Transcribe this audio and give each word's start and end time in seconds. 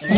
Joke 0.00 0.08
Studio. 0.08 0.16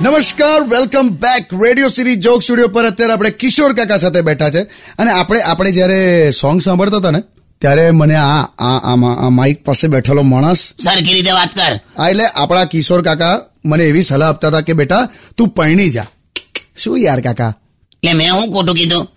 નમસ્કાર 0.00 0.62
welcome 0.62 1.08
back 1.08 1.62
Radio 1.62 1.88
City 1.88 2.16
joke 2.16 2.42
studio 2.42 2.68
પર 2.68 2.84
અત્યારે 2.84 3.12
આપણે 3.12 3.30
કિશોર 3.30 3.72
કાકા 3.72 3.96
સાથે 3.96 4.20
બેઠા 4.20 4.50
છે. 4.50 4.66
અને 4.98 5.10
આપણે 5.10 5.40
આપણે 5.40 5.72
જ્યારે 5.72 6.30
સોંગ 6.30 6.62
સાંભળતા 6.62 6.96
હતા 6.96 7.10
ને 7.10 7.22
ત્યારે 7.60 7.90
મને 7.90 8.14
આ 8.14 8.46
આ 8.58 8.92
આમાં 8.92 9.18
આ 9.18 9.30
માઇક 9.30 9.64
પાસે 9.64 9.88
બેઠેલો 9.88 10.22
માણસ 10.22 10.58
સરખી 10.58 11.14
રીતે 11.14 11.30
વાત 11.30 11.54
કર? 11.54 11.80
આ 11.98 12.08
એટલે 12.08 12.26
આપણા 12.26 12.64
કિશોર 12.64 13.02
કાકા 13.02 13.46
મને 13.64 13.84
એવી 13.84 14.02
સલાહ 14.02 14.28
આપતા 14.28 14.48
હતા 14.48 14.60
કે 14.60 14.72
બેટા 14.72 15.08
તું 15.36 15.48
પરણી 15.48 15.90
જા. 15.90 16.06
શું 16.76 16.98
યાર 16.98 17.20
કાકા? 17.20 17.52
એટલે 18.02 18.12
મેં 18.12 18.32
હું 18.32 18.52
ખોટું 18.52 18.74
કીધું? 18.74 19.08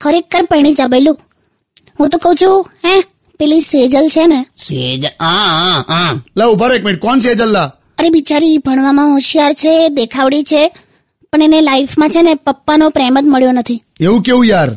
ખરેખર 0.00 0.44
પરણી 0.44 0.74
જા 0.74 0.86
બેલું. 0.86 1.16
હું 2.02 2.10
તો 2.10 2.18
કહું 2.18 2.36
છું 2.36 2.66
હે? 2.84 2.94
પેલી 3.38 3.60
સેજલ 3.60 4.08
છે 4.08 4.26
ને. 4.26 4.40
સેજલ 4.68 5.08
હા 5.20 5.84
હા 5.88 6.12
લા 6.36 6.46
ઊભા 6.46 6.68
રહો 6.68 6.74
એક 6.74 6.84
મિનિટ. 6.84 7.00
કોણ 7.00 7.18
સેજલ 7.18 7.50
લા? 7.50 7.72
અરે 7.98 8.10
બિચારી 8.10 8.58
ભણવામાં 8.58 9.12
હોશિયાર 9.14 9.52
છે 9.52 9.88
દેખાવડી 9.88 10.42
છે 10.42 10.62
પણ 11.32 11.42
એને 11.42 11.60
લાઈફમાં 11.60 12.10
છે 12.10 12.22
ને 12.22 12.34
પપ્પાનો 12.34 12.90
પ્રેમ 12.90 13.20
જ 13.20 13.24
મળ્યો 13.24 13.52
નથી. 13.52 13.82
એવું 14.00 14.22
કેવું 14.22 14.46
યાર? 14.46 14.70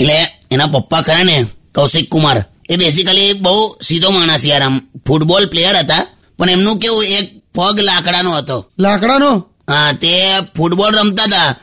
એટલે 0.00 0.16
એના 0.50 0.66
પપ્પા 0.66 1.02
ખરા 1.02 1.24
ને 1.24 1.44
કૌશિક 1.74 2.08
કુમાર. 2.10 2.44
એ 2.70 2.76
બેસિકલી 2.76 3.32
બહુ 3.32 3.76
સીધો 3.82 4.10
માણસ 4.10 4.46
યાર 4.46 4.62
આમ. 4.62 4.80
ફૂટબોલ 5.06 5.46
પ્લેયર 5.46 5.76
હતા 5.76 6.06
પણ 6.38 6.50
એમનું 6.50 6.78
કેવું 6.78 7.04
એક 7.04 7.26
પગ 7.54 7.80
લાકડાનો 7.80 8.30
હતો. 8.30 8.56
લાકડાનો? 8.78 9.30
હા 9.70 9.92
તે 9.92 10.12
ફૂટબોલ 10.56 10.92
રમતા 10.94 11.22
હતા. 11.22 11.56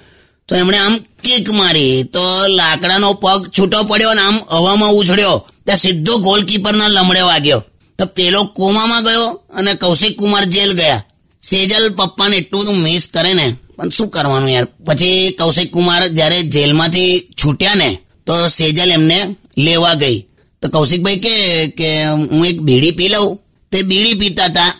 તો 0.49 0.55
એમણે 0.55 0.77
આમ 0.77 0.95
કિક 1.23 1.47
મારી. 1.59 2.03
તો 2.13 2.23
લાકડાનો 2.57 3.13
પગ 3.13 3.41
છૂટો 3.55 3.77
પડ્યો 3.89 4.13
ને 4.13 4.21
આમ 4.21 4.38
હવામાં 4.51 4.95
ઉછળ્યો. 4.99 5.38
ત્યાં 5.65 5.81
સીધો 5.84 6.13
ગોલકીપરના 6.17 6.93
લમડે 6.95 7.21
વાગ્યો. 7.21 7.61
તો 7.99 8.03
પેલો 8.15 8.39
કોમામાં 8.57 9.03
ગયો 9.03 9.27
અને 9.57 9.71
કૌશિક 9.76 10.13
કુમાર 10.20 10.45
જેલ 10.45 10.71
ગયા. 10.79 11.03
સેજલ 11.43 11.85
પપ્પાને 11.98 12.35
એટલું 12.37 12.62
બધું 12.62 12.84
મિસ 12.85 13.05
કરે 13.13 13.31
ને, 13.34 13.45
પણ 13.77 13.90
શું 13.90 14.09
કરવાનું 14.09 14.51
યાર? 14.51 14.68
પછી 14.85 15.31
કૌશિક 15.40 15.70
કુમાર 15.71 16.03
જ્યારે 16.18 16.40
જેલમાંથી 16.53 17.13
છૂટ્યા 17.40 17.75
ને, 17.75 17.90
તો 18.27 18.34
સેજલ 18.49 18.91
એમને 18.91 19.18
લેવા 19.57 19.96
ગઈ. 19.96 20.18
તો 20.62 20.65
કૌશિકભાઈ 20.70 21.23
કે 21.25 21.34
કે 21.77 21.87
હું 22.31 22.46
એક 22.46 22.57
બીડી 22.62 22.98
પી 22.99 23.12
લઉં? 23.13 23.40
તે 23.71 23.77
બીડી 23.90 24.20
પીતા 24.21 24.46
હતા 24.46 24.71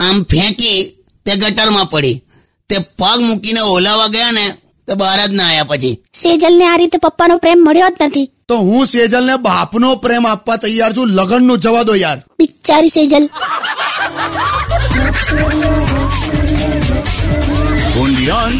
આમ 0.00 0.16
ફેંકી 0.30 0.78
તે 1.26 1.32
ગટરમાં 1.40 1.90
પડી. 1.92 2.16
તે 2.70 2.76
પગ 2.98 3.18
મૂકીને 3.26 3.62
ઓલાવા 3.74 4.08
ગયા 4.08 4.32
ને 4.32 4.44
તો 4.88 4.94
બહાર 4.94 5.26
જ 5.26 5.34
ના 5.34 5.44
આવ્યા 5.44 5.64
પછી. 5.64 6.02
સેજલ 6.14 6.58
ને 6.58 6.66
આ 6.66 6.76
રીતે 6.76 6.98
પપ્પાનો 6.98 7.38
પ્રેમ 7.38 7.58
મળ્યો 7.58 7.88
જ 7.88 7.94
નથી. 8.00 8.30
તો 8.48 8.56
હું 8.56 8.86
સેજલ 8.86 9.24
ને 9.26 9.36
બાપનો 9.36 9.96
પ્રેમ 9.96 10.26
આપવા 10.26 10.56
તૈયાર 10.56 10.92
છું? 10.96 11.08
લગનનું 11.08 11.58
જવા 11.58 11.82
દો 11.82 11.94
યાર. 11.94 12.18
બિચારી 12.38 12.88
સેજલ. 12.88 13.28
Only 18.00 18.30
on 18.30 18.52